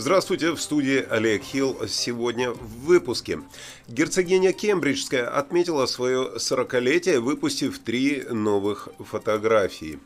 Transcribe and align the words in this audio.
Здравствуйте, 0.00 0.52
в 0.52 0.60
студии 0.60 1.04
Олег 1.10 1.42
Хилл. 1.42 1.76
Сегодня 1.88 2.52
в 2.52 2.84
выпуске. 2.84 3.40
Герцогиня 3.88 4.52
Кембриджская 4.52 5.28
отметила 5.28 5.86
свое 5.86 6.36
40-летие, 6.36 7.18
выпустив 7.18 7.80
три 7.80 8.22
новых 8.30 8.90
фотографии. 9.00 9.98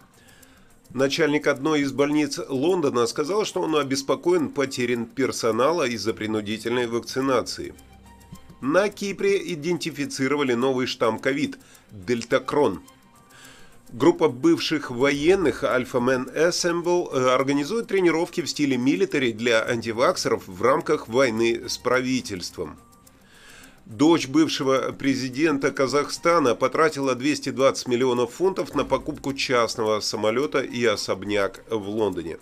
Начальник 0.94 1.46
одной 1.46 1.82
из 1.82 1.92
больниц 1.92 2.40
Лондона 2.48 3.06
сказал, 3.06 3.44
что 3.44 3.60
он 3.60 3.76
обеспокоен 3.76 4.48
потерей 4.48 5.04
персонала 5.04 5.86
из-за 5.86 6.14
принудительной 6.14 6.86
вакцинации. 6.86 7.74
На 8.62 8.88
Кипре 8.88 9.52
идентифицировали 9.52 10.54
новый 10.54 10.86
штамм 10.86 11.18
ковид– 11.18 11.58
дельтакрон– 11.90 12.80
Группа 13.92 14.30
бывших 14.30 14.90
военных 14.90 15.64
Alpha 15.64 16.00
Man 16.00 16.34
Assemble 16.34 17.12
э, 17.12 17.28
организует 17.28 17.88
тренировки 17.88 18.40
в 18.40 18.48
стиле 18.48 18.78
милитари 18.78 19.32
для 19.32 19.62
антиваксеров 19.68 20.48
в 20.48 20.62
рамках 20.62 21.08
войны 21.08 21.68
с 21.68 21.76
правительством. 21.76 22.78
Дочь 23.84 24.28
бывшего 24.28 24.92
президента 24.92 25.70
Казахстана 25.72 26.54
потратила 26.54 27.14
220 27.14 27.86
миллионов 27.86 28.32
фунтов 28.32 28.74
на 28.74 28.86
покупку 28.86 29.34
частного 29.34 30.00
самолета 30.00 30.60
и 30.60 30.82
особняк 30.86 31.62
в 31.68 31.86
Лондоне. 31.90 32.38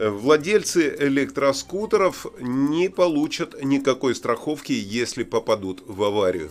Владельцы 0.00 0.96
электроскутеров 0.98 2.26
не 2.40 2.88
получат 2.88 3.62
никакой 3.62 4.16
страховки, 4.16 4.72
если 4.72 5.22
попадут 5.22 5.84
в 5.86 6.02
аварию. 6.02 6.50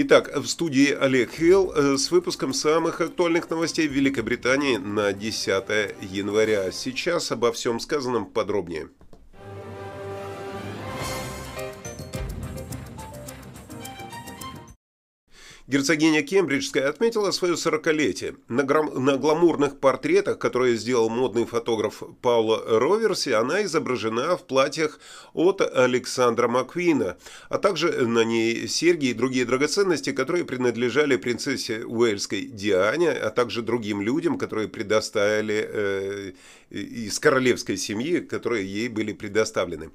Итак, 0.00 0.30
в 0.36 0.46
студии 0.46 0.92
Олег 0.92 1.32
Хилл 1.32 1.72
э, 1.72 1.96
с 1.96 2.12
выпуском 2.12 2.54
самых 2.54 3.00
актуальных 3.00 3.50
новостей 3.50 3.88
Великобритании 3.88 4.76
на 4.76 5.12
10 5.12 5.48
января. 6.02 6.70
Сейчас 6.70 7.32
обо 7.32 7.50
всем 7.50 7.80
сказанном 7.80 8.26
подробнее. 8.26 8.90
Герцогиня 15.68 16.22
Кембриджская 16.22 16.88
отметила 16.88 17.30
свое 17.30 17.54
сорокалетие. 17.54 18.36
На, 18.48 18.62
грам... 18.62 19.04
на 19.04 19.18
гламурных 19.18 19.78
портретах, 19.78 20.38
которые 20.38 20.78
сделал 20.78 21.10
модный 21.10 21.44
фотограф 21.44 22.02
Паула 22.22 22.62
Роверси, 22.66 23.30
она 23.30 23.62
изображена 23.62 24.38
в 24.38 24.46
платьях 24.46 24.98
от 25.34 25.60
Александра 25.60 26.48
Маквина, 26.48 27.18
а 27.50 27.58
также 27.58 28.06
на 28.06 28.24
ней 28.24 28.66
серьги 28.66 29.08
и 29.08 29.12
другие 29.12 29.44
драгоценности, 29.44 30.12
которые 30.12 30.46
принадлежали 30.46 31.16
принцессе 31.16 31.84
Уэльской 31.84 32.46
Диане, 32.46 33.10
а 33.10 33.28
также 33.28 33.60
другим 33.60 34.00
людям, 34.00 34.38
которые 34.38 34.68
предоставили 34.68 35.68
э, 35.70 36.32
из 36.70 37.18
королевской 37.18 37.76
семьи, 37.76 38.20
которые 38.20 38.66
ей 38.66 38.88
были 38.88 39.12
предоставлены. 39.12 39.90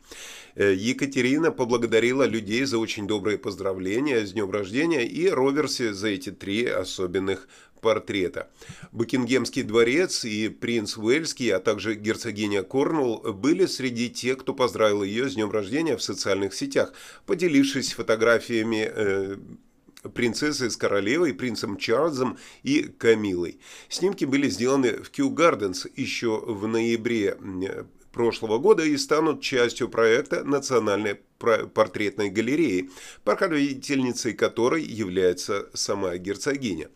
Э, 0.55 0.71
Екатерина 0.75 1.51
поблагодарила 1.51 2.27
людей 2.27 2.63
за 2.65 2.77
очень 2.77 3.07
добрые 3.07 3.39
поздравления 3.39 4.23
с 4.23 4.33
днем 4.33 4.51
рождения 4.51 5.03
и 5.07 5.29
Роверси 5.63 5.91
за 5.91 6.09
эти 6.09 6.31
три 6.31 6.65
особенных 6.65 7.47
портрета. 7.81 8.49
Букингемский 8.91 9.63
дворец 9.63 10.25
и 10.25 10.49
принц 10.49 10.97
Уэльский, 10.97 11.53
а 11.53 11.59
также 11.59 11.95
герцогиня 11.95 12.63
Корнуолл 12.63 13.33
были 13.33 13.65
среди 13.65 14.09
тех, 14.09 14.39
кто 14.39 14.53
поздравил 14.53 15.03
ее 15.03 15.29
с 15.29 15.35
днем 15.35 15.51
рождения 15.51 15.97
в 15.97 16.03
социальных 16.03 16.53
сетях, 16.53 16.93
поделившись 17.25 17.93
фотографиями 17.93 18.89
э, 18.93 19.37
принцессы 20.13 20.69
с 20.69 20.77
королевой, 20.77 21.33
принцем 21.33 21.77
Чарльзом 21.77 22.37
и 22.63 22.83
Камилой. 22.83 23.59
Снимки 23.89 24.25
были 24.25 24.49
сделаны 24.49 25.03
в 25.03 25.09
Кью 25.09 25.29
Гарденс 25.29 25.87
еще 25.95 26.39
в 26.39 26.67
ноябре 26.67 27.37
прошлого 28.13 28.59
года 28.59 28.83
и 28.83 28.95
станут 28.95 29.41
частью 29.41 29.89
проекта 29.89 30.43
национальной 30.43 31.19
портретной 31.37 32.29
галереи, 32.29 32.89
покровительницей 33.23 34.33
которой 34.33 34.83
является 34.83 35.69
сама 35.73 36.17
герцогиня. 36.17 36.89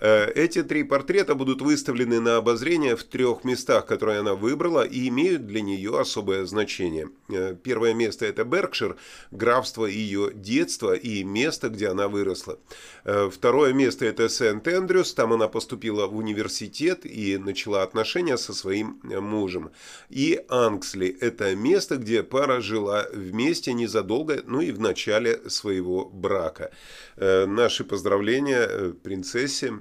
Э, 0.00 0.30
эти 0.32 0.62
три 0.62 0.84
портрета 0.84 1.34
будут 1.34 1.60
выставлены 1.60 2.20
на 2.20 2.36
обозрение 2.36 2.96
в 2.96 3.04
трех 3.04 3.44
местах, 3.44 3.86
которые 3.86 4.20
она 4.20 4.34
выбрала 4.34 4.82
и 4.82 5.08
имеют 5.08 5.46
для 5.46 5.60
нее 5.60 5.98
особое 5.98 6.44
значение. 6.46 7.10
Э, 7.28 7.56
первое 7.60 7.94
место 7.94 8.26
это 8.26 8.44
Беркшир, 8.44 8.96
графство 9.30 9.86
ее 9.86 10.30
детства 10.32 10.94
и 10.94 11.24
место, 11.24 11.68
где 11.68 11.88
она 11.88 12.08
выросла. 12.08 12.58
Э, 13.04 13.28
второе 13.32 13.72
место 13.72 14.06
это 14.06 14.28
Сент-Эндрюс, 14.28 15.14
там 15.14 15.32
она 15.32 15.48
поступила 15.48 16.06
в 16.06 16.16
университет 16.16 17.04
и 17.04 17.36
начала 17.38 17.82
отношения 17.82 18.36
со 18.36 18.54
своим 18.54 19.00
мужем. 19.02 19.70
И 20.08 20.40
Ангсли– 20.48 21.16
это 21.20 21.54
место, 21.56 21.96
где 21.96 22.22
пара 22.22 22.60
жила 22.60 23.06
вместе, 23.12 23.69
незадолго, 23.72 24.42
ну 24.46 24.60
и 24.60 24.72
в 24.72 24.80
начале 24.80 25.48
своего 25.48 26.04
брака. 26.04 26.70
Э, 27.16 27.46
наши 27.46 27.84
поздравления 27.84 28.66
э, 28.68 28.92
принцессе 29.02 29.80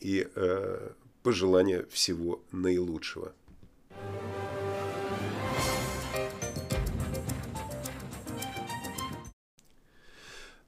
и 0.00 0.28
э, 0.34 0.90
пожелания 1.22 1.86
всего 1.90 2.42
наилучшего. 2.52 3.32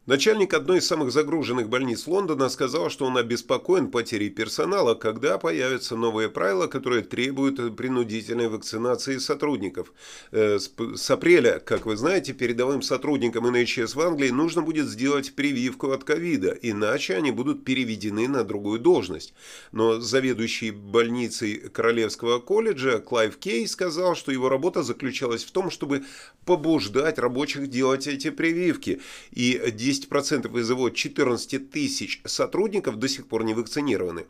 Начальник 0.04 0.52
одной 0.52 0.78
из 0.78 0.86
самых 0.88 1.12
загруженных 1.12 1.68
больниц 1.68 2.08
Лондона 2.08 2.48
сказал, 2.48 2.90
что 2.90 3.04
он 3.04 3.16
обеспокоен 3.16 3.88
потерей 3.88 4.30
персонала, 4.30 4.96
когда 4.96 5.38
появятся 5.38 5.94
новые 5.94 6.28
правила, 6.28 6.66
которые 6.66 7.04
требуют 7.04 7.76
принудительной 7.76 8.48
вакцинации 8.48 9.18
сотрудников. 9.18 9.92
Э, 10.32 10.58
с 10.58 11.08
апреля, 11.08 11.60
как 11.60 11.86
вы 11.86 11.96
знаете, 11.96 12.32
передовым 12.32 12.82
сотрудникам 12.82 13.44
НХС 13.44 13.94
в 13.94 14.00
Англии 14.00 14.30
нужно 14.30 14.62
будет 14.62 14.88
сделать 14.88 15.36
прививку 15.36 15.92
от 15.92 16.02
ковида, 16.02 16.58
иначе 16.62 17.14
они 17.14 17.30
будут 17.30 17.64
переведены 17.64 18.26
на 18.26 18.42
другую 18.42 18.80
должность. 18.80 19.34
Но 19.70 20.00
заведующий 20.00 20.72
больницей 20.72 21.68
Королевского 21.68 22.40
колледжа 22.40 22.98
Клайв 22.98 23.36
Кей 23.36 23.68
сказал, 23.68 24.16
что 24.16 24.32
его 24.32 24.48
работа 24.48 24.82
заключалась 24.82 25.44
в 25.44 25.52
том, 25.52 25.70
чтобы 25.70 26.02
побуждать 26.44 27.20
рабочих 27.20 27.68
делать 27.68 28.08
эти 28.08 28.30
прививки. 28.30 29.00
И 29.30 29.62
10% 29.92 30.60
из 30.60 30.70
его 30.70 30.90
14 30.90 31.70
тысяч 31.70 32.20
сотрудников 32.24 32.96
до 32.96 33.08
сих 33.08 33.26
пор 33.26 33.44
не 33.44 33.54
вакцинированы. 33.54 34.26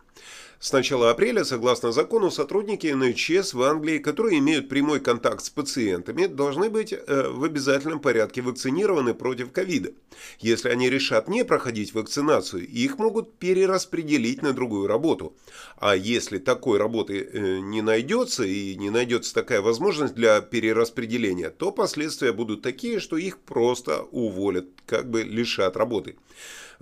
С 0.62 0.70
начала 0.70 1.10
апреля, 1.10 1.42
согласно 1.42 1.90
закону, 1.90 2.30
сотрудники 2.30 2.86
НХС 2.86 3.52
в 3.52 3.62
Англии, 3.62 3.98
которые 3.98 4.38
имеют 4.38 4.68
прямой 4.68 5.00
контакт 5.00 5.44
с 5.44 5.50
пациентами, 5.50 6.26
должны 6.26 6.70
быть 6.70 6.92
э, 6.92 7.30
в 7.30 7.42
обязательном 7.42 7.98
порядке 7.98 8.42
вакцинированы 8.42 9.12
против 9.12 9.50
ковида. 9.50 9.90
Если 10.38 10.68
они 10.68 10.88
решат 10.88 11.26
не 11.26 11.44
проходить 11.44 11.94
вакцинацию, 11.94 12.64
их 12.64 13.00
могут 13.00 13.38
перераспределить 13.38 14.42
на 14.42 14.52
другую 14.52 14.86
работу. 14.86 15.34
А 15.78 15.96
если 15.96 16.38
такой 16.38 16.78
работы 16.78 17.28
э, 17.32 17.58
не 17.58 17.82
найдется 17.82 18.44
и 18.44 18.76
не 18.76 18.90
найдется 18.90 19.34
такая 19.34 19.62
возможность 19.62 20.14
для 20.14 20.40
перераспределения, 20.40 21.50
то 21.50 21.72
последствия 21.72 22.32
будут 22.32 22.62
такие, 22.62 23.00
что 23.00 23.16
их 23.16 23.38
просто 23.38 24.02
уволят, 24.12 24.66
как 24.86 25.10
бы 25.10 25.24
лишат 25.24 25.76
работы. 25.76 26.14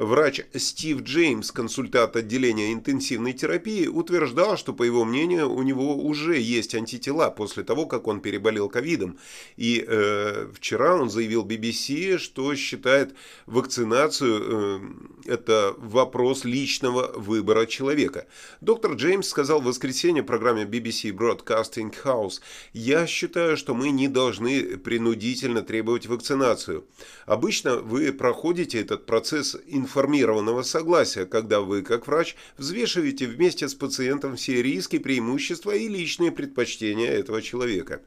Врач 0.00 0.40
Стив 0.54 1.02
Джеймс, 1.02 1.52
консультант 1.52 2.16
отделения 2.16 2.72
интенсивной 2.72 3.34
терапии, 3.34 3.86
утверждал, 3.86 4.56
что, 4.56 4.72
по 4.72 4.82
его 4.82 5.04
мнению, 5.04 5.52
у 5.52 5.60
него 5.62 5.94
уже 5.94 6.40
есть 6.40 6.74
антитела 6.74 7.28
после 7.28 7.64
того, 7.64 7.84
как 7.84 8.06
он 8.06 8.22
переболел 8.22 8.70
ковидом. 8.70 9.18
И 9.58 9.84
э, 9.86 10.48
вчера 10.54 10.96
он 10.96 11.10
заявил 11.10 11.44
BBC, 11.44 12.16
что 12.16 12.54
считает 12.54 13.14
вакцинацию 13.44 14.80
э, 15.26 15.32
это 15.34 15.74
вопрос 15.76 16.46
личного 16.46 17.12
выбора 17.14 17.66
человека. 17.66 18.26
Доктор 18.62 18.94
Джеймс 18.94 19.28
сказал 19.28 19.60
в 19.60 19.64
воскресенье 19.64 20.22
в 20.22 20.26
программе 20.26 20.62
BBC 20.62 21.12
Broadcasting 21.12 21.94
House, 22.04 22.40
«Я 22.72 23.06
считаю, 23.06 23.58
что 23.58 23.74
мы 23.74 23.90
не 23.90 24.08
должны 24.08 24.78
принудительно 24.78 25.60
требовать 25.60 26.06
вакцинацию. 26.06 26.86
Обычно 27.26 27.80
вы 27.80 28.14
проходите 28.14 28.80
этот 28.80 29.04
процесс 29.04 29.58
информации 29.66 29.89
информированного 29.90 30.62
согласия, 30.62 31.26
когда 31.26 31.60
вы, 31.60 31.82
как 31.82 32.06
врач, 32.06 32.36
взвешиваете 32.56 33.26
вместе 33.26 33.68
с 33.68 33.74
пациентом 33.74 34.36
все 34.36 34.62
риски, 34.62 34.98
преимущества 34.98 35.72
и 35.72 35.88
личные 35.88 36.30
предпочтения 36.30 37.10
этого 37.10 37.42
человека. 37.42 38.00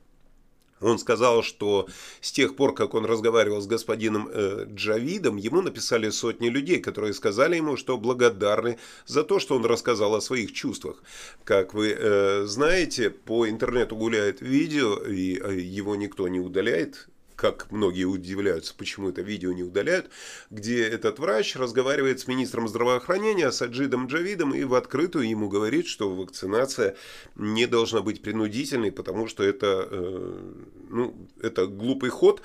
Он 0.80 1.00
сказал, 1.00 1.44
что 1.44 1.88
с 2.20 2.32
тех 2.32 2.56
пор, 2.56 2.74
как 2.74 2.94
он 2.94 3.06
разговаривал 3.06 3.62
с 3.62 3.68
господином 3.68 4.30
э, 4.30 4.66
Джавидом, 4.74 5.38
ему 5.38 5.62
написали 5.62 6.10
сотни 6.10 6.50
людей, 6.50 6.80
которые 6.80 7.14
сказали 7.14 7.56
ему, 7.56 7.78
что 7.78 7.98
благодарны 7.98 8.78
за 9.06 9.24
то, 9.24 9.40
что 9.40 9.56
он 9.56 9.66
рассказал 9.66 10.14
о 10.16 10.22
своих 10.22 10.52
чувствах. 10.52 11.02
Как 11.46 11.74
вы 11.74 11.96
э, 11.98 12.44
знаете, 12.46 13.10
по 13.10 13.48
интернету 13.48 13.96
гуляет 13.96 14.42
видео, 14.42 14.98
и 14.98 15.40
э, 15.40 15.60
его 15.60 15.96
никто 15.96 16.28
не 16.28 16.42
удаляет, 16.42 17.08
как 17.44 17.70
многие 17.72 18.06
удивляются, 18.06 18.74
почему 18.74 19.10
это 19.10 19.22
видео 19.22 19.52
не 19.52 19.64
удаляют, 19.64 20.10
где 20.50 20.82
этот 20.82 21.20
врач 21.20 21.58
разговаривает 21.58 22.22
с 22.22 22.28
министром 22.28 22.70
здравоохранения 22.70 23.52
Саджидом 23.52 24.08
Джавидом 24.08 24.56
и 24.56 24.64
в 24.64 24.74
открытую 24.76 25.28
ему 25.28 25.50
говорит, 25.50 25.88
что 25.88 26.10
вакцинация 26.10 26.96
не 27.36 27.68
должна 27.68 28.02
быть 28.02 28.22
принудительной, 28.22 28.94
потому 28.94 29.28
что 29.28 29.44
это, 29.44 29.90
э, 29.92 30.54
ну, 30.90 31.14
это 31.42 31.68
глупый 31.68 32.12
ход, 32.12 32.42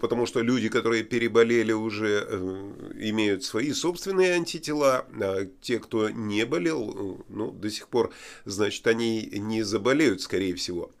потому 0.00 0.26
что 0.26 0.42
люди, 0.42 0.68
которые 0.68 1.02
переболели 1.02 1.72
уже, 1.72 2.24
э, 2.28 2.72
имеют 3.00 3.42
свои 3.42 3.72
собственные 3.72 4.34
антитела, 4.34 5.06
а 5.20 5.48
те, 5.60 5.80
кто 5.80 6.08
не 6.08 6.46
болел, 6.46 7.24
ну, 7.28 7.50
до 7.50 7.68
сих 7.68 7.88
пор, 7.88 8.12
значит, 8.44 8.86
они 8.86 9.28
не 9.32 9.64
заболеют, 9.64 10.20
скорее 10.20 10.54
всего. 10.54 10.92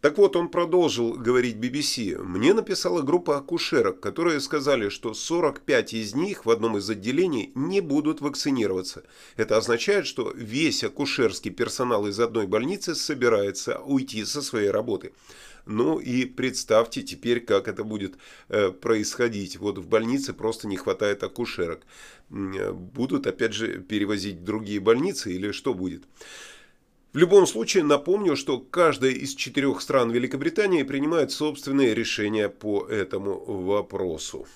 Так 0.00 0.16
вот, 0.16 0.36
он 0.36 0.48
продолжил 0.48 1.14
говорить 1.14 1.56
BBC. 1.56 2.16
Мне 2.22 2.54
написала 2.78 3.02
группа 3.02 3.38
акушерок, 3.38 3.98
которые 3.98 4.38
сказали, 4.38 4.88
что 4.88 5.12
45 5.12 5.94
из 5.94 6.14
них 6.14 6.46
в 6.46 6.50
одном 6.50 6.76
из 6.76 6.88
отделений 6.88 7.50
не 7.56 7.80
будут 7.80 8.20
вакцинироваться. 8.20 9.02
Это 9.36 9.56
означает, 9.56 10.06
что 10.06 10.32
весь 10.32 10.84
акушерский 10.84 11.50
персонал 11.50 12.06
из 12.06 12.20
одной 12.20 12.46
больницы 12.46 12.94
собирается 12.94 13.80
уйти 13.80 14.24
со 14.24 14.42
своей 14.42 14.70
работы. 14.70 15.12
Ну 15.66 15.98
и 15.98 16.24
представьте 16.24 17.02
теперь, 17.02 17.40
как 17.40 17.66
это 17.66 17.82
будет 17.82 18.14
э, 18.48 18.70
происходить. 18.70 19.56
Вот 19.56 19.78
в 19.78 19.88
больнице 19.88 20.32
просто 20.32 20.68
не 20.68 20.76
хватает 20.76 21.24
акушерок. 21.24 21.80
Будут 22.30 23.26
опять 23.26 23.54
же 23.54 23.80
перевозить 23.80 24.36
в 24.36 24.44
другие 24.44 24.78
больницы 24.78 25.32
или 25.32 25.50
что 25.50 25.74
будет? 25.74 26.04
В 27.12 27.16
любом 27.16 27.46
случае, 27.46 27.84
напомню, 27.84 28.36
что 28.36 28.58
каждая 28.58 29.12
из 29.12 29.34
четырех 29.34 29.80
стран 29.80 30.10
Великобритании 30.10 30.82
принимает 30.82 31.30
собственные 31.30 31.94
решения 31.94 32.50
по 32.50 32.86
этому 32.86 33.38
вопросу. 33.44 34.46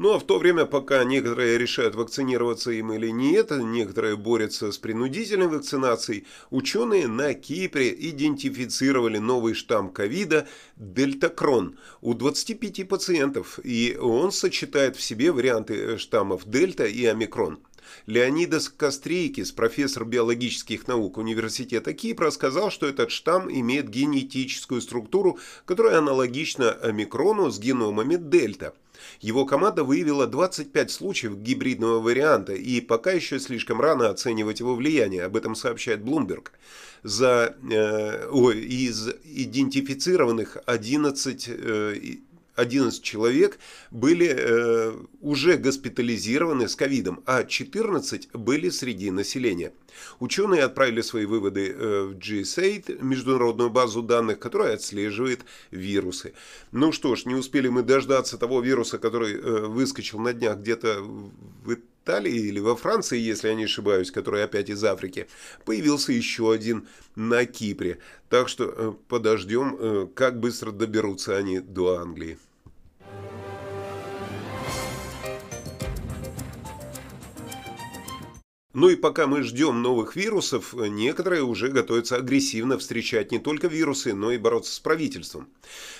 Ну 0.00 0.14
а 0.14 0.18
в 0.18 0.24
то 0.24 0.38
время, 0.38 0.64
пока 0.64 1.04
некоторые 1.04 1.58
решают 1.58 1.94
вакцинироваться 1.94 2.70
им 2.70 2.90
или 2.90 3.08
нет, 3.08 3.50
некоторые 3.50 4.16
борются 4.16 4.72
с 4.72 4.78
принудительной 4.78 5.48
вакцинацией, 5.48 6.26
ученые 6.48 7.06
на 7.06 7.34
Кипре 7.34 7.94
идентифицировали 7.94 9.18
новый 9.18 9.52
штамм 9.52 9.90
ковида 9.90 10.48
дельтакрон 10.76 11.78
у 12.00 12.14
25 12.14 12.88
пациентов, 12.88 13.60
и 13.62 13.94
он 14.00 14.32
сочетает 14.32 14.96
в 14.96 15.02
себе 15.02 15.32
варианты 15.32 15.98
штаммов 15.98 16.48
дельта 16.48 16.86
и 16.86 17.04
омикрон. 17.04 17.58
Леонидас 18.06 18.70
Кастрейкис, 18.70 19.52
профессор 19.52 20.06
биологических 20.06 20.88
наук 20.88 21.18
Университета 21.18 21.92
Кипра, 21.92 22.30
сказал, 22.30 22.70
что 22.70 22.86
этот 22.86 23.10
штамм 23.10 23.50
имеет 23.50 23.90
генетическую 23.90 24.80
структуру, 24.80 25.38
которая 25.66 25.98
аналогична 25.98 26.70
омикрону 26.70 27.50
с 27.50 27.58
геномами 27.58 28.16
дельта– 28.16 28.72
его 29.20 29.44
команда 29.44 29.84
выявила 29.84 30.26
25 30.26 30.90
случаев 30.90 31.36
гибридного 31.36 32.00
варианта, 32.00 32.54
и 32.54 32.80
пока 32.80 33.12
еще 33.12 33.38
слишком 33.38 33.80
рано 33.80 34.08
оценивать 34.08 34.60
его 34.60 34.74
влияние, 34.74 35.24
об 35.24 35.36
этом 35.36 35.54
сообщает 35.54 36.00
Bloomberg. 36.00 36.48
За, 37.02 37.56
э, 37.70 38.28
ой, 38.30 38.60
из 38.60 39.08
идентифицированных 39.24 40.58
11 40.66 41.48
э, 41.48 41.94
11 42.56 43.02
человек 43.02 43.58
были 43.90 44.28
э, 44.28 44.92
уже 45.20 45.56
госпитализированы 45.56 46.68
с 46.68 46.76
ковидом, 46.76 47.22
а 47.26 47.44
14 47.44 48.32
были 48.32 48.68
среди 48.70 49.10
населения. 49.10 49.72
Ученые 50.18 50.62
отправили 50.62 51.00
свои 51.00 51.26
выводы 51.26 51.70
э, 51.70 52.02
в 52.04 52.16
GSAID, 52.16 53.02
международную 53.02 53.70
базу 53.70 54.02
данных, 54.02 54.38
которая 54.38 54.74
отслеживает 54.74 55.40
вирусы. 55.70 56.34
Ну 56.72 56.92
что 56.92 57.14
ж, 57.16 57.24
не 57.24 57.34
успели 57.34 57.68
мы 57.68 57.82
дождаться 57.82 58.38
того 58.38 58.60
вируса, 58.60 58.98
который 58.98 59.34
э, 59.34 59.66
выскочил 59.66 60.18
на 60.18 60.32
днях 60.32 60.58
где-то 60.58 61.00
в 61.00 61.76
Италии 62.10 62.48
или 62.48 62.58
во 62.58 62.76
Франции, 62.76 63.18
если 63.18 63.48
я 63.48 63.54
не 63.54 63.64
ошибаюсь, 63.64 64.10
который 64.10 64.42
опять 64.42 64.68
из 64.68 64.82
Африки. 64.84 65.28
Появился 65.64 66.12
еще 66.12 66.52
один 66.52 66.88
на 67.14 67.46
Кипре. 67.46 67.98
Так 68.28 68.48
что 68.48 68.64
э, 68.64 68.92
подождем, 69.08 69.76
э, 69.78 70.08
как 70.14 70.40
быстро 70.40 70.72
доберутся 70.72 71.36
они 71.36 71.60
до 71.60 71.98
Англии. 71.98 72.38
Ну 78.72 78.88
и 78.88 78.94
пока 78.94 79.26
мы 79.26 79.42
ждем 79.42 79.82
новых 79.82 80.14
вирусов, 80.14 80.74
некоторые 80.74 81.42
уже 81.42 81.68
готовятся 81.68 82.16
агрессивно 82.16 82.78
встречать 82.78 83.32
не 83.32 83.40
только 83.40 83.66
вирусы, 83.66 84.14
но 84.14 84.30
и 84.30 84.38
бороться 84.38 84.72
с 84.72 84.78
правительством. 84.78 85.48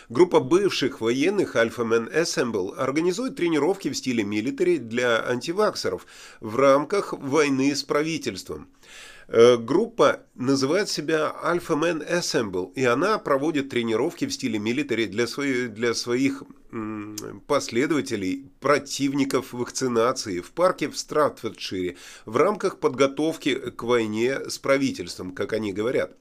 Группа 0.08 0.38
бывших 0.38 1.00
военных 1.00 1.56
Alpha 1.56 1.84
Man 1.84 2.14
Assemble 2.14 2.76
организует 2.76 3.34
тренировки 3.34 3.88
в 3.88 3.96
стиле 3.96 4.22
милитари 4.22 4.76
для 4.76 5.20
антиваксеров 5.28 6.06
в 6.40 6.54
рамках 6.54 7.12
войны 7.12 7.74
с 7.74 7.82
правительством. 7.82 8.68
Э, 9.26 9.56
группа 9.56 10.20
называет 10.36 10.88
себя 10.88 11.34
Alpha 11.44 11.76
Man 11.76 12.08
Assemble, 12.08 12.72
и 12.74 12.84
она 12.84 13.18
проводит 13.18 13.68
тренировки 13.68 14.26
в 14.26 14.32
стиле 14.32 14.60
милитари 14.60 15.06
для, 15.06 15.26
для 15.68 15.94
своих 15.94 16.44
последователей, 17.46 18.48
противников 18.60 19.52
вакцинации 19.52 20.40
в 20.40 20.52
парке 20.52 20.88
в 20.88 20.96
Стратфордшире 20.96 21.96
в 22.26 22.36
рамках 22.36 22.78
подготовки 22.78 23.54
к 23.54 23.82
войне 23.82 24.38
с 24.48 24.58
правительством, 24.58 25.32
как 25.32 25.54
они 25.54 25.72
говорят. 25.72 26.14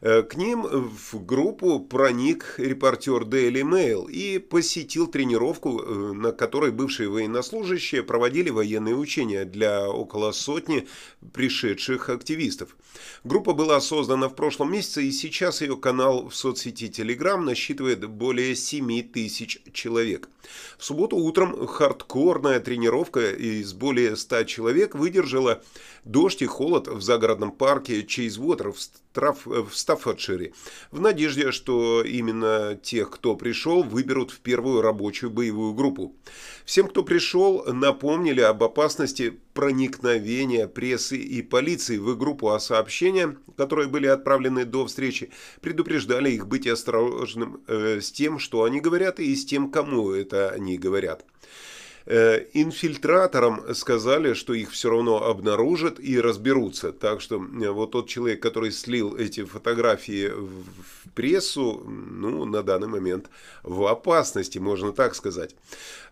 Э, 0.00 0.22
к 0.22 0.36
ним 0.36 0.62
в 0.62 1.24
группу 1.24 1.80
проник 1.80 2.54
репортер 2.58 3.22
Daily 3.22 3.62
Mail 3.62 4.10
и 4.10 4.38
посетил 4.38 5.06
тренировку, 5.06 5.80
э, 5.80 6.12
на 6.12 6.32
которой 6.32 6.72
бывшие 6.72 7.08
военнослужащие 7.08 8.02
проводили 8.02 8.50
военные 8.50 8.96
учения 8.96 9.44
для 9.44 9.88
около 9.88 10.32
сотни 10.32 10.88
пришедших 11.32 12.08
активистов. 12.08 12.76
Группа 13.24 13.52
была 13.52 13.80
создана 13.80 14.28
в 14.28 14.34
прошлом 14.34 14.72
месяце, 14.72 15.04
и 15.04 15.12
сейчас 15.12 15.60
ее 15.60 15.76
канал 15.76 16.28
в 16.28 16.34
соцсети 16.34 16.90
Telegram 16.90 17.38
насчитывает 17.38 18.08
более 18.08 18.54
7 18.54 19.02
тысяч 19.02 19.62
человек. 19.72 20.28
В 20.78 20.84
субботу 20.84 21.16
утром 21.16 21.66
хардкорная 21.66 22.60
тренировка 22.60 23.30
из 23.30 23.72
более 23.72 24.16
100 24.16 24.44
человек 24.44 24.94
выдержала 24.94 25.62
дождь 26.04 26.42
и 26.42 26.46
холод 26.46 26.88
в 26.88 27.00
загородном 27.02 27.52
парке 27.52 28.04
Чейзвотер 28.04 28.72
в 28.72 28.80
в 29.14 29.70
Стаффордшире, 29.72 30.52
в 30.90 31.00
надежде, 31.00 31.52
что 31.52 32.02
именно 32.02 32.78
тех, 32.82 33.10
кто 33.10 33.36
пришел, 33.36 33.82
выберут 33.82 34.30
в 34.30 34.40
первую 34.40 34.82
рабочую 34.82 35.30
боевую 35.30 35.74
группу. 35.74 36.14
Всем, 36.64 36.88
кто 36.88 37.02
пришел, 37.02 37.64
напомнили 37.72 38.40
об 38.40 38.62
опасности 38.62 39.38
проникновения 39.54 40.66
прессы 40.66 41.16
и 41.16 41.42
полиции 41.42 41.98
в 41.98 42.16
группу, 42.16 42.50
а 42.50 42.58
сообщения, 42.58 43.36
которые 43.56 43.88
были 43.88 44.06
отправлены 44.06 44.64
до 44.64 44.86
встречи, 44.86 45.30
предупреждали 45.60 46.30
их 46.30 46.48
быть 46.48 46.66
осторожным 46.66 47.62
э, 47.66 48.00
с 48.00 48.10
тем, 48.10 48.38
что 48.38 48.64
они 48.64 48.80
говорят, 48.80 49.20
и 49.20 49.34
с 49.34 49.44
тем, 49.46 49.70
кому 49.70 50.10
это 50.10 50.50
они 50.50 50.76
говорят. 50.76 51.24
Э, 52.06 52.44
инфильтраторам 52.52 53.74
сказали, 53.74 54.34
что 54.34 54.52
их 54.52 54.72
все 54.72 54.90
равно 54.90 55.24
обнаружат 55.24 55.98
и 55.98 56.20
разберутся. 56.20 56.92
Так 56.92 57.22
что 57.22 57.36
э, 57.36 57.70
вот 57.70 57.92
тот 57.92 58.08
человек, 58.08 58.42
который 58.42 58.72
слил 58.72 59.16
эти 59.16 59.42
фотографии 59.44 60.28
в 60.28 61.10
прессу, 61.14 61.82
ну, 61.86 62.44
на 62.44 62.62
данный 62.62 62.88
момент 62.88 63.30
в 63.62 63.86
опасности, 63.86 64.58
можно 64.58 64.92
так 64.92 65.14
сказать. 65.14 65.56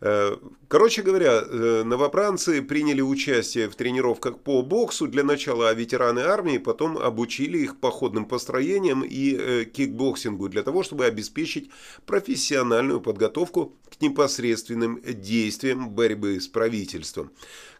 Э, 0.00 0.36
короче 0.68 1.02
говоря, 1.02 1.42
новобранцы 1.84 2.62
приняли 2.62 3.02
участие 3.02 3.68
в 3.68 3.74
тренировках 3.74 4.38
по 4.38 4.62
боксу 4.62 5.06
для 5.08 5.24
начала, 5.24 5.68
а 5.68 5.74
ветераны 5.74 6.20
армии 6.20 6.56
потом 6.56 6.96
обучили 6.96 7.58
их 7.58 7.78
походным 7.78 8.24
построениям 8.24 9.04
и 9.04 9.66
кикбоксингу 9.66 10.48
для 10.48 10.62
того, 10.62 10.82
чтобы 10.82 11.04
обеспечить 11.04 11.70
профессиональную 12.06 13.02
подготовку 13.02 13.74
к 13.90 14.00
непосредственным 14.00 15.00
действиям 15.04 15.81
борьбы 15.90 16.40
с 16.40 16.48
правительством. 16.48 17.30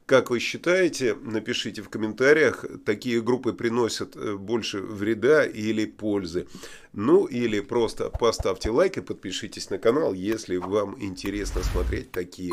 Как 0.06 0.30
вы 0.30 0.40
считаете, 0.40 1.14
напишите 1.14 1.80
в 1.80 1.88
комментариях, 1.88 2.64
такие 2.84 3.22
группы 3.22 3.52
приносят 3.52 4.16
э, 4.16 4.34
больше 4.36 4.80
вреда 4.80 5.46
или 5.46 5.84
пользы. 5.84 6.48
Ну 6.92 7.24
или 7.26 7.60
просто 7.60 8.10
поставьте 8.10 8.70
лайк 8.70 8.98
и 8.98 9.00
подпишитесь 9.00 9.70
на 9.70 9.78
канал, 9.78 10.12
если 10.12 10.56
вам 10.56 11.00
интересно 11.00 11.62
смотреть 11.62 12.10
такие 12.10 12.52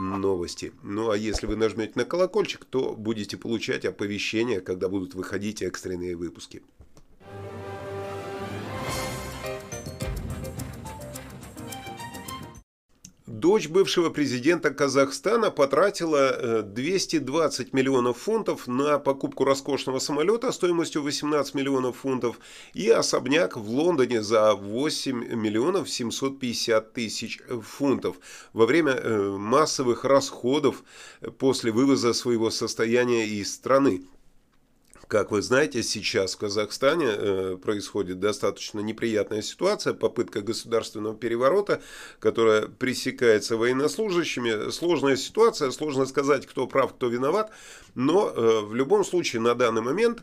новости. 0.00 0.72
Ну 0.82 1.10
а 1.10 1.16
если 1.16 1.46
вы 1.46 1.56
нажмете 1.56 1.92
на 1.94 2.04
колокольчик, 2.04 2.64
то 2.66 2.94
будете 2.94 3.36
получать 3.36 3.84
оповещения, 3.86 4.60
когда 4.60 4.88
будут 4.88 5.14
выходить 5.14 5.62
экстренные 5.62 6.16
выпуски. 6.16 6.62
Дочь 13.30 13.68
бывшего 13.68 14.10
президента 14.10 14.74
Казахстана 14.74 15.52
потратила 15.52 16.62
220 16.64 17.60
э, 17.60 17.70
миллионов 17.70 18.18
фунтов 18.18 18.66
на 18.66 18.98
покупку 18.98 19.44
роскошного 19.44 20.00
самолета 20.00 20.50
стоимостью 20.50 21.04
18 21.04 21.54
миллионов 21.54 21.98
фунтов 21.98 22.40
и 22.74 22.90
особняк 22.90 23.56
в 23.56 23.70
Лондоне 23.70 24.20
за 24.20 24.54
8 24.54 25.36
миллионов 25.36 25.88
750 25.88 26.92
тысяч 26.92 27.40
фунтов 27.62 28.16
во 28.52 28.66
время 28.66 28.94
э, 28.94 29.36
массовых 29.38 30.04
расходов 30.04 30.82
после 31.38 31.70
вывоза 31.70 32.14
своего 32.14 32.50
состояния 32.50 33.28
из 33.28 33.54
страны. 33.54 34.02
Как 35.10 35.32
вы 35.32 35.42
знаете, 35.42 35.82
сейчас 35.82 36.36
в 36.36 36.38
Казахстане 36.38 37.08
э, 37.08 37.56
происходит 37.60 38.20
достаточно 38.20 38.78
неприятная 38.78 39.42
ситуация, 39.42 39.92
попытка 39.92 40.40
государственного 40.40 41.16
переворота, 41.16 41.82
которая 42.20 42.68
пресекается 42.68 43.56
военнослужащими. 43.56 44.70
Сложная 44.70 45.16
ситуация, 45.16 45.72
сложно 45.72 46.06
сказать, 46.06 46.46
кто 46.46 46.68
прав, 46.68 46.94
кто 46.94 47.08
виноват, 47.08 47.50
но 47.96 48.28
э, 48.30 48.60
в 48.60 48.72
любом 48.76 49.04
случае 49.04 49.42
на 49.42 49.56
данный 49.56 49.82
момент 49.82 50.22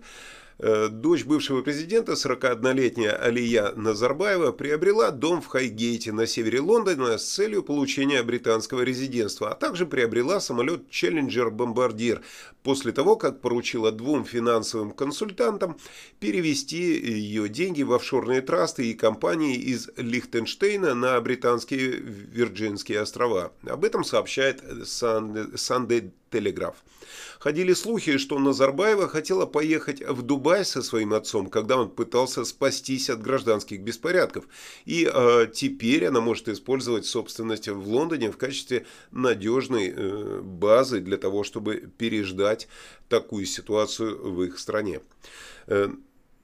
дочь 0.60 1.26
бывшего 1.26 1.62
президента, 1.62 2.14
41-летняя 2.14 3.12
Алия 3.12 3.74
Назарбаева, 3.76 4.52
приобрела 4.52 5.12
дом 5.12 5.42
в 5.42 5.48
Хайгейте 5.48 6.12
на 6.12 6.26
севере 6.26 6.60
Лондона 6.60 7.18
с 7.18 7.26
целью 7.26 7.62
получения 7.64 8.24
британского 8.24 8.82
резидентства, 8.82 9.52
а 9.52 9.56
также 9.56 9.86
приобрела 9.86 10.40
самолет 10.40 10.82
Challenger 10.90 11.52
Bombardier 11.52 12.22
после 12.64 12.92
того, 12.92 13.16
как 13.16 13.40
поручила 13.40 13.92
двум 13.92 14.26
финансовым 14.26 14.92
консультантам 14.92 15.78
перевести 16.20 16.78
ее 16.78 17.50
деньги 17.50 17.84
в 17.84 17.94
офшорные 17.94 18.42
трасты 18.42 18.90
и 18.90 18.94
компании 18.94 19.56
из 19.56 19.90
Лихтенштейна 19.96 20.94
на 20.96 21.22
британские 21.22 21.92
Вирджинские 21.92 23.02
острова. 23.02 23.52
Об 23.64 23.86
этом 23.86 24.04
сообщает 24.04 24.64
Sunday 24.64 26.12
Telegraph. 26.32 26.76
Ходили 27.40 27.74
слухи, 27.74 28.18
что 28.18 28.40
Назарбаева 28.40 29.08
хотела 29.08 29.46
поехать 29.46 30.02
в 30.02 30.24
Дубай 30.24 30.66
со 30.66 30.82
своим 30.82 31.14
отцом, 31.14 31.50
когда 31.50 31.78
он 31.78 31.90
пытался 31.90 32.44
спастись 32.46 33.10
от 33.10 33.22
гражданских 33.22 33.82
беспорядков. 33.82 34.46
И 34.86 35.10
э, 35.12 35.48
теперь 35.54 36.06
она 36.06 36.20
может 36.20 36.50
использовать 36.50 37.06
собственность 37.06 37.68
в 37.68 37.88
Лондоне 37.88 38.32
в 38.32 38.38
качестве 38.38 38.86
надежной 39.12 39.94
э, 39.96 40.42
базы 40.42 41.00
для 41.00 41.18
того, 41.18 41.44
чтобы 41.44 41.90
переждать 41.98 42.68
такую 43.08 43.46
ситуацию 43.46 44.32
в 44.32 44.44
их 44.44 44.58
стране. 44.58 45.02
Э, 45.68 45.90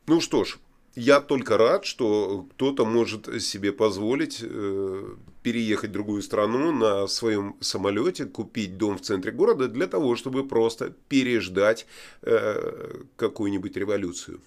ну 0.05 0.21
что 0.21 0.43
ж, 0.43 0.57
я 0.95 1.21
только 1.21 1.57
рад, 1.57 1.85
что 1.85 2.47
кто-то 2.53 2.85
может 2.85 3.41
себе 3.41 3.71
позволить 3.71 4.39
э, 4.41 5.15
переехать 5.41 5.89
в 5.89 5.93
другую 5.93 6.21
страну 6.21 6.71
на 6.71 7.07
своем 7.07 7.55
самолете, 7.61 8.25
купить 8.25 8.77
дом 8.77 8.97
в 8.97 9.01
центре 9.01 9.31
города 9.31 9.67
для 9.67 9.87
того, 9.87 10.15
чтобы 10.15 10.47
просто 10.47 10.93
переждать 11.09 11.87
э, 12.21 13.01
какую-нибудь 13.15 13.75
революцию. 13.75 14.39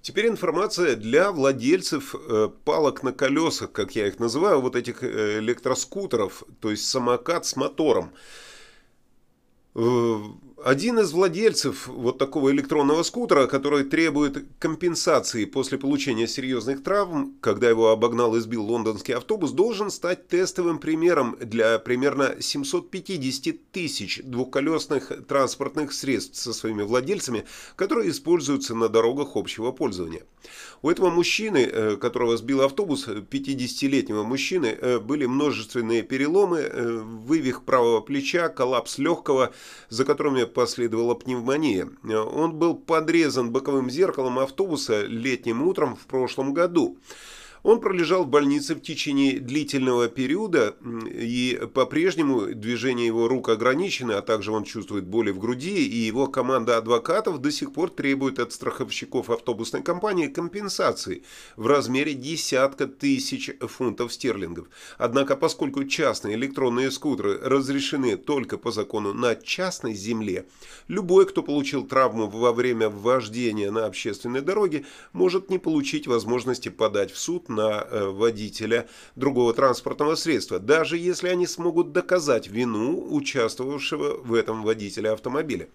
Теперь 0.00 0.28
информация 0.28 0.96
для 0.96 1.32
владельцев 1.32 2.14
э, 2.14 2.48
палок 2.64 3.02
на 3.02 3.12
колесах, 3.12 3.72
как 3.72 3.94
я 3.94 4.06
их 4.06 4.18
называю, 4.18 4.62
вот 4.62 4.74
этих 4.74 5.02
э, 5.02 5.38
электроскутеров, 5.38 6.44
то 6.60 6.70
есть 6.70 6.88
самокат 6.88 7.44
с 7.44 7.56
мотором. 7.56 8.10
Э, 9.78 10.18
один 10.64 10.98
из 10.98 11.12
владельцев 11.12 11.86
вот 11.86 12.18
такого 12.18 12.50
электронного 12.50 13.04
скутера, 13.04 13.46
который 13.46 13.84
требует 13.84 14.44
компенсации 14.58 15.44
после 15.44 15.78
получения 15.78 16.26
серьезных 16.26 16.82
травм, 16.82 17.36
когда 17.40 17.68
его 17.68 17.90
обогнал 17.90 18.34
и 18.34 18.40
сбил 18.40 18.64
лондонский 18.64 19.14
автобус, 19.14 19.52
должен 19.52 19.92
стать 19.92 20.26
тестовым 20.26 20.80
примером 20.80 21.36
для 21.40 21.78
примерно 21.78 22.34
750 22.40 23.70
тысяч 23.70 24.20
двухколесных 24.24 25.12
транспортных 25.28 25.92
средств 25.92 26.42
со 26.42 26.52
своими 26.52 26.82
владельцами, 26.82 27.44
которые 27.76 28.10
используются 28.10 28.74
на 28.74 28.88
дорогах 28.88 29.36
общего 29.36 29.70
пользования. 29.70 30.24
У 30.82 30.90
этого 30.90 31.10
мужчины, 31.10 31.58
э, 31.58 31.96
которого 31.96 32.36
сбил 32.36 32.62
автобус, 32.62 33.08
50-летнего 33.08 34.22
мужчины, 34.22 34.66
э, 34.66 34.98
были 34.98 35.26
множественные 35.26 36.02
переломы, 36.02 36.68
вывих 36.68 37.64
правого 37.64 38.00
плеча, 38.00 38.48
коллапс 38.48 38.98
легкого, 38.98 39.52
за 39.88 40.04
которыми 40.04 40.44
последовала 40.44 41.14
пневмония. 41.14 41.88
Он 42.04 42.54
был 42.54 42.74
подрезан 42.74 43.50
боковым 43.50 43.90
зеркалом 43.90 44.38
автобуса 44.38 45.04
летним 45.04 45.62
утром 45.62 45.96
в 45.96 46.06
прошлом 46.06 46.54
году. 46.54 46.98
Он 47.62 47.80
пролежал 47.80 48.24
в 48.24 48.28
больнице 48.28 48.74
в 48.74 48.80
течение 48.80 49.40
длительного 49.40 50.08
периода, 50.08 50.76
и 51.10 51.60
по-прежнему 51.74 52.46
движение 52.54 53.06
его 53.06 53.28
рук 53.28 53.48
ограничено, 53.48 54.18
а 54.18 54.22
также 54.22 54.52
он 54.52 54.64
чувствует 54.64 55.06
боли 55.06 55.30
в 55.30 55.38
груди, 55.38 55.86
и 55.86 55.96
его 55.96 56.26
команда 56.26 56.76
адвокатов 56.76 57.40
до 57.40 57.50
сих 57.50 57.72
пор 57.72 57.90
требует 57.90 58.38
от 58.38 58.52
страховщиков 58.52 59.30
автобусной 59.30 59.82
компании 59.82 60.28
компенсации 60.28 61.24
в 61.56 61.66
размере 61.66 62.14
десятка 62.14 62.86
тысяч 62.86 63.50
фунтов 63.60 64.12
стерлингов. 64.12 64.68
Однако, 64.96 65.36
поскольку 65.36 65.84
частные 65.84 66.36
электронные 66.36 66.90
скутеры 66.90 67.38
разрешены 67.38 68.16
только 68.16 68.58
по 68.58 68.70
закону 68.70 69.12
на 69.12 69.34
частной 69.34 69.94
земле, 69.94 70.46
любой, 70.86 71.26
кто 71.26 71.42
получил 71.42 71.86
травму 71.86 72.28
во 72.28 72.52
время 72.52 72.88
вождения 72.88 73.70
на 73.70 73.86
общественной 73.86 74.40
дороге, 74.40 74.84
может 75.12 75.50
не 75.50 75.58
получить 75.58 76.06
возможности 76.06 76.68
подать 76.68 77.10
в 77.10 77.18
суд 77.18 77.47
на 77.48 77.86
э, 77.90 78.06
водителя 78.06 78.88
другого 79.16 79.54
транспортного 79.54 80.14
средства, 80.14 80.58
даже 80.58 80.96
если 80.96 81.28
они 81.28 81.46
смогут 81.46 81.92
доказать 81.92 82.48
вину 82.48 83.14
участвовавшего 83.14 84.18
в 84.18 84.34
этом 84.34 84.62
водителя 84.62 85.12
автомобиля. 85.12 85.68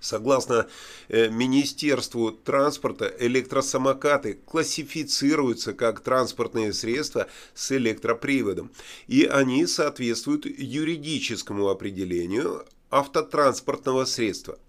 Согласно 0.00 0.66
э, 1.08 1.28
Министерству 1.28 2.32
транспорта, 2.32 3.14
электросамокаты 3.18 4.38
классифицируются 4.46 5.74
как 5.74 6.00
транспортные 6.00 6.72
средства 6.72 7.28
с 7.54 7.70
электроприводом, 7.72 8.70
и 9.08 9.24
они 9.24 9.66
соответствуют 9.66 10.46
юридическому 10.46 11.68
определению 11.68 12.64
автотранспортного 12.90 14.04
средства– 14.04 14.58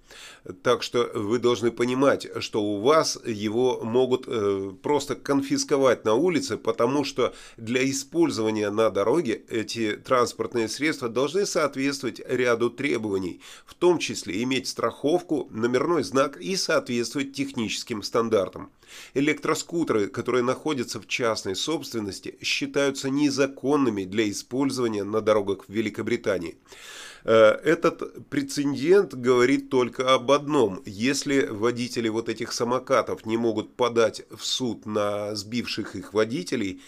так 0.63 0.84
что 0.84 1.10
вы 1.13 1.40
должны 1.40 1.72
понимать, 1.72 2.28
что 2.40 2.63
у 2.63 2.80
вас 2.80 3.20
его 3.25 3.82
могут 3.84 4.25
э, 4.28 4.72
просто 4.82 5.16
конфисковать 5.16 6.06
на 6.06 6.13
улице, 6.13 6.58
потому 6.58 7.04
что 7.04 7.34
для 7.58 7.88
использования 7.90 8.70
на 8.70 8.90
дороге 8.90 9.44
эти 9.50 9.96
транспортные 9.96 10.68
средства 10.68 11.10
должны 11.10 11.46
соответствовать 11.46 12.22
ряду 12.28 12.70
требований, 12.70 13.42
в 13.66 13.74
том 13.74 14.00
числе 14.00 14.42
иметь 14.44 14.68
страховку, 14.68 15.48
номерной 15.51 16.04
знак 16.04 16.38
и 16.38 16.56
соответствовать 16.56 17.34
техническим 17.34 18.04
стандартам. 18.04 18.72
Электроскутеры, 19.13 20.08
которые 20.08 20.44
находятся 20.44 21.00
в 21.00 21.08
частной 21.08 21.56
собственности, 21.56 22.38
считаются 22.42 23.10
незаконными 23.10 24.04
для 24.04 24.30
использования 24.30 25.04
на 25.04 25.22
дорогах 25.22 25.66
в 25.68 25.72
Великобритании. 25.72 26.58
Э, 27.24 27.51
этот 27.63 28.28
прецедент 28.30 29.13
говорит 29.13 29.70
только 29.70 30.13
об 30.13 30.32
одном. 30.32 30.82
Если 30.86 31.46
водители 31.46 32.10
вот 32.10 32.30
этих 32.30 32.51
самокатов 32.51 33.25
не 33.25 33.38
могут 33.38 33.75
подать 33.75 34.24
в 34.30 34.44
суд 34.46 34.86
на 34.86 35.36
сбивших 35.36 35.96
их 35.96 36.13
водителей, 36.13 36.82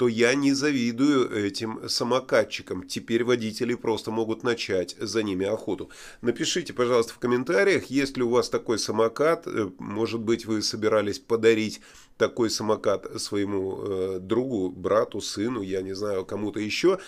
то 0.00 0.08
я 0.08 0.34
не 0.34 0.54
завидую 0.54 1.30
этим 1.30 1.86
самокатчикам. 1.86 2.84
Теперь 2.84 3.22
водители 3.22 3.74
просто 3.74 4.10
могут 4.10 4.42
начать 4.42 4.96
за 4.98 5.22
ними 5.22 5.44
охоту. 5.44 5.90
Напишите, 6.22 6.72
пожалуйста, 6.72 7.12
в 7.12 7.18
комментариях, 7.18 7.90
есть 7.90 8.16
ли 8.16 8.22
у 8.22 8.30
вас 8.30 8.48
такой 8.48 8.78
самокат. 8.78 9.46
Э, 9.46 9.68
может 9.78 10.20
быть, 10.20 10.46
вы 10.46 10.62
собирались 10.62 11.18
подарить 11.18 11.82
такой 12.16 12.48
самокат 12.48 13.20
своему 13.20 13.78
э, 13.78 14.18
другу, 14.22 14.70
брату, 14.70 15.20
сыну, 15.20 15.60
я 15.60 15.82
не 15.82 15.94
знаю, 15.94 16.24
кому-то 16.24 16.60
еще. 16.60 16.98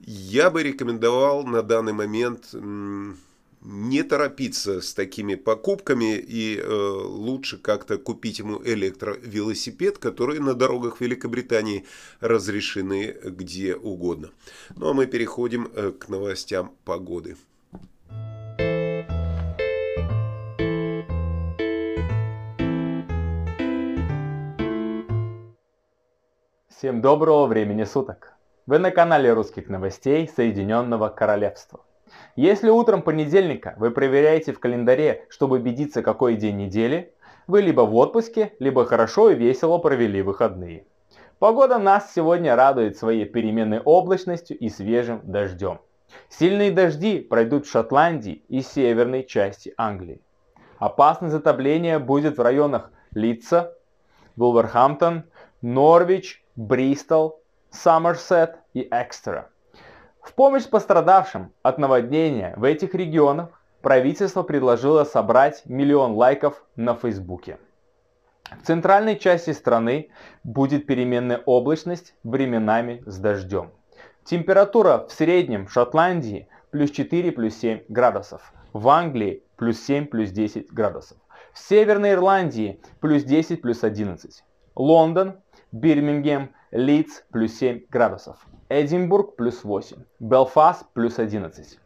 Я 0.00 0.50
бы 0.50 0.64
рекомендовал 0.64 1.44
на 1.44 1.62
данный 1.62 1.92
момент... 1.92 2.48
М- 2.52 3.16
не 3.62 4.02
торопиться 4.02 4.80
с 4.80 4.94
такими 4.94 5.34
покупками 5.34 6.16
и 6.16 6.58
э, 6.58 6.66
лучше 6.66 7.58
как-то 7.58 7.98
купить 7.98 8.38
ему 8.38 8.60
электровелосипед, 8.64 9.98
который 9.98 10.38
на 10.38 10.54
дорогах 10.54 11.00
Великобритании 11.00 11.84
разрешены 12.20 13.16
где 13.22 13.74
угодно. 13.74 14.30
Ну 14.76 14.90
а 14.90 14.94
мы 14.94 15.06
переходим 15.06 15.70
э, 15.74 15.92
к 15.92 16.08
новостям 16.08 16.72
погоды. 16.84 17.36
Всем 26.68 27.02
доброго 27.02 27.46
времени 27.46 27.84
суток! 27.84 28.32
Вы 28.66 28.78
на 28.78 28.90
канале 28.90 29.34
русских 29.34 29.68
новостей 29.68 30.30
Соединенного 30.34 31.08
Королевства. 31.10 31.80
Если 32.36 32.68
утром 32.70 33.02
понедельника 33.02 33.74
вы 33.78 33.90
проверяете 33.90 34.52
в 34.52 34.60
календаре, 34.60 35.26
чтобы 35.28 35.56
убедиться, 35.56 36.02
какой 36.02 36.36
день 36.36 36.56
недели, 36.56 37.12
Вы 37.46 37.62
либо 37.62 37.80
в 37.80 37.96
отпуске, 37.96 38.52
либо 38.60 38.84
хорошо 38.84 39.30
и 39.30 39.34
весело 39.34 39.78
провели 39.78 40.22
выходные. 40.22 40.84
Погода 41.40 41.78
нас 41.78 42.14
сегодня 42.14 42.54
радует 42.54 42.96
своей 42.96 43.24
переменной 43.24 43.80
облачностью 43.80 44.56
и 44.56 44.68
свежим 44.68 45.20
дождем. 45.24 45.80
Сильные 46.28 46.70
дожди 46.70 47.18
пройдут 47.18 47.66
в 47.66 47.70
Шотландии 47.70 48.44
и 48.48 48.60
северной 48.62 49.24
части 49.24 49.74
Англии. 49.76 50.20
Опасное 50.78 51.30
затопление 51.30 51.98
будет 51.98 52.38
в 52.38 52.42
районах 52.42 52.92
Литца, 53.14 53.74
Вулверхамптон, 54.36 55.24
Норвич, 55.60 56.44
Бристол, 56.54 57.40
Сомерсет 57.70 58.58
и 58.74 58.86
Экстера. 58.90 59.50
В 60.22 60.34
помощь 60.34 60.68
пострадавшим 60.68 61.52
от 61.62 61.78
наводнения 61.78 62.54
в 62.56 62.64
этих 62.64 62.94
регионах 62.94 63.48
правительство 63.80 64.42
предложило 64.42 65.04
собрать 65.04 65.62
миллион 65.64 66.12
лайков 66.12 66.62
на 66.76 66.94
Фейсбуке. 66.94 67.58
В 68.60 68.66
центральной 68.66 69.18
части 69.18 69.52
страны 69.52 70.10
будет 70.44 70.86
переменная 70.86 71.40
облачность 71.46 72.14
временами 72.22 73.02
с 73.06 73.18
дождем. 73.18 73.70
Температура 74.24 75.06
в 75.08 75.12
среднем 75.12 75.66
в 75.66 75.72
Шотландии 75.72 76.48
плюс 76.70 76.90
4 76.90 77.32
плюс 77.32 77.54
7 77.54 77.84
градусов, 77.88 78.52
в 78.72 78.88
Англии 78.88 79.42
плюс 79.56 79.80
7 79.80 80.06
плюс 80.06 80.30
10 80.30 80.70
градусов, 80.72 81.16
в 81.52 81.58
Северной 81.58 82.12
Ирландии 82.12 82.80
плюс 83.00 83.22
10 83.22 83.62
плюс 83.62 83.84
11, 83.84 84.44
Лондон, 84.76 85.40
Бирмингем, 85.72 86.50
Лидс 86.70 87.22
плюс 87.32 87.54
7 87.54 87.86
градусов, 87.88 88.36
Эдинбург 88.70 89.34
плюс 89.34 89.64
8, 89.64 89.96
Белфаст 90.20 90.86
плюс 90.94 91.18
11. 91.18 91.78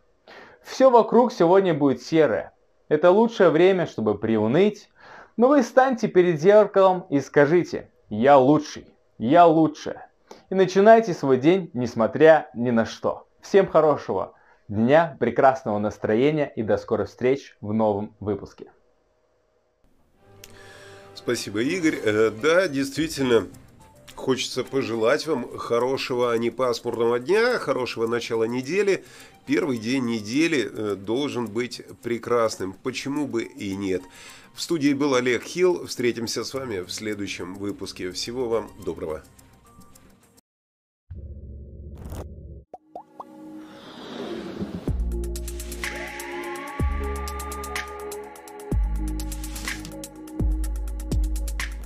Все 0.63 0.91
вокруг 0.91 1.33
сегодня 1.33 1.73
будет 1.73 2.03
серое. 2.03 2.53
Это 2.89 3.11
лучшее 3.11 3.49
время, 3.49 3.87
чтобы 3.87 4.19
приуныть, 4.19 4.91
но 5.39 5.49
вы 5.49 5.63
станьте 5.63 6.09
перед 6.09 6.39
зеркалом 6.39 7.07
и 7.09 7.21
скажите 7.21 7.91
«Я 8.11 8.37
лучший, 8.37 8.87
я 9.17 9.47
лучшая». 9.47 10.11
И 10.51 10.55
начинайте 10.55 11.15
свой 11.15 11.39
день, 11.39 11.71
несмотря 11.73 12.51
ни 12.55 12.71
на 12.71 12.85
что. 12.85 13.27
Всем 13.41 13.67
хорошего 13.67 14.35
дня, 14.69 15.17
прекрасного 15.19 15.79
настроения 15.79 16.53
и 16.55 16.63
до 16.63 16.77
скорых 16.77 17.09
встреч 17.09 17.57
в 17.63 17.73
новом 17.73 18.15
выпуске. 18.21 18.71
Спасибо, 21.15 21.63
Игорь. 21.63 21.99
Э, 22.05 22.31
да, 22.31 22.69
действительно, 22.69 23.47
Хочется 24.25 24.65
пожелать 24.65 25.27
вам 25.27 25.59
хорошего, 25.59 26.33
а 26.33 26.39
не 26.39 26.49
пасмурного 26.49 27.21
дня, 27.21 27.59
хорошего 27.59 28.07
начала 28.07 28.45
недели. 28.45 29.05
Первый 29.45 29.77
день 29.77 30.07
недели 30.07 30.67
э, 30.67 30.97
должен 30.97 31.47
быть 31.47 31.83
прекрасным, 32.03 32.73
почему 32.73 33.27
бы 33.27 33.43
и 33.43 33.77
нет. 33.77 34.01
В 34.55 34.63
студии 34.63 34.95
был 34.95 35.15
Олег 35.15 35.43
Хилл. 35.43 35.85
Встретимся 35.87 36.43
с 36.43 36.55
вами 36.55 36.81
в 36.81 36.91
следующем 36.91 37.55
выпуске. 37.57 38.13
Всего 38.13 38.49
вам 38.49 38.71
доброго. 38.83 39.23